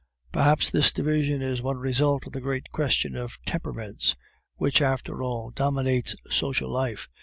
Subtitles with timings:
[0.31, 4.15] Perhaps this division is one result of the great question of temperaments;
[4.55, 7.07] which, after all, dominates social life.